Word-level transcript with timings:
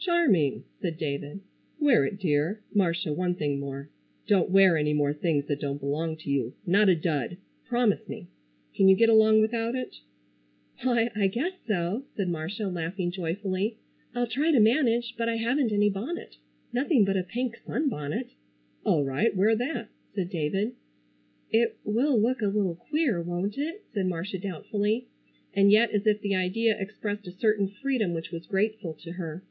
"Charming!" 0.00 0.64
said 0.80 0.96
David. 0.96 1.40
"Wear 1.80 2.06
it, 2.06 2.18
dear. 2.20 2.62
Marcia, 2.72 3.12
one 3.12 3.34
thing 3.34 3.58
more. 3.60 3.90
Don't 4.28 4.48
wear 4.48 4.76
any 4.78 4.94
more 4.94 5.12
things 5.12 5.44
that 5.48 5.60
don't 5.60 5.80
belong 5.80 6.16
to 6.18 6.30
you. 6.30 6.54
Not 6.64 6.88
a 6.88 6.94
Dud. 6.94 7.36
Promise 7.66 8.08
me? 8.08 8.28
Can 8.74 8.88
you 8.88 8.94
get 8.96 9.08
along 9.10 9.40
without 9.40 9.74
it?" 9.74 9.96
"Why, 10.84 11.10
I 11.16 11.26
guess 11.26 11.52
so," 11.66 12.04
said 12.16 12.28
Marcia 12.28 12.68
laughing 12.68 13.10
joyfully. 13.10 13.76
"I'll 14.14 14.28
try 14.28 14.50
to 14.52 14.60
manage. 14.60 15.14
But 15.18 15.28
I 15.28 15.36
haven't 15.36 15.72
any 15.72 15.90
bonnet. 15.90 16.36
Nothing 16.72 17.04
but 17.04 17.16
a 17.18 17.24
pink 17.24 17.56
sunbonnet." 17.66 18.30
"All 18.86 19.04
right, 19.04 19.34
wear 19.36 19.54
that," 19.56 19.88
said 20.14 20.30
David. 20.30 20.72
"It 21.50 21.76
will 21.84 22.18
look 22.18 22.40
a 22.40 22.46
little 22.46 22.76
queer, 22.76 23.20
won't 23.20 23.58
it?" 23.58 23.82
said 23.92 24.06
Marcia 24.06 24.38
doubtfully, 24.38 25.08
and 25.52 25.70
yet 25.72 25.90
as 25.90 26.06
if 26.06 26.20
the 26.22 26.34
idea 26.36 26.78
expressed 26.80 27.26
a 27.26 27.32
certain 27.32 27.66
freedom 27.68 28.14
which 28.14 28.30
was 28.30 28.46
grateful 28.46 28.94
to 29.02 29.12
her. 29.12 29.42